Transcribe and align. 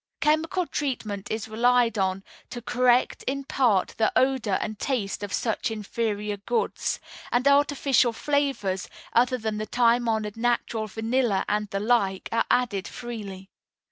Chemical 0.19 0.65
treatment 0.65 1.29
is 1.29 1.47
relied 1.47 1.95
on 1.95 2.23
to 2.49 2.59
correct 2.59 3.21
in 3.27 3.43
part 3.43 3.93
the 3.99 4.11
odor 4.15 4.57
and 4.59 4.79
taste 4.79 5.21
of 5.21 5.31
such 5.31 5.69
inferior 5.69 6.37
goods, 6.37 6.99
and 7.31 7.47
artificial 7.47 8.11
flavors, 8.11 8.89
other 9.13 9.37
than 9.37 9.59
the 9.59 9.67
time 9.67 10.09
honored 10.09 10.37
natural 10.37 10.87
vanilla 10.87 11.45
and 11.47 11.69
the 11.69 11.79
like, 11.79 12.29
are 12.31 12.45
added 12.49 12.87
freely. 12.87 13.51